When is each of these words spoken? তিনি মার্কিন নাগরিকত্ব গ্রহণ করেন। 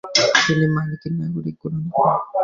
তিনি 0.43 0.65
মার্কিন 0.75 1.13
নাগরিকত্ব 1.19 1.61
গ্রহণ 1.61 1.85
করেন। 1.91 2.29